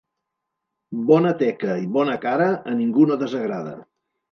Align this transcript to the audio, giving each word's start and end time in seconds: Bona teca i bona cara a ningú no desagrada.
Bona 1.11 1.33
teca 1.43 1.77
i 1.83 1.87
bona 1.99 2.17
cara 2.25 2.49
a 2.73 2.77
ningú 2.83 3.09
no 3.13 3.21
desagrada. 3.27 3.79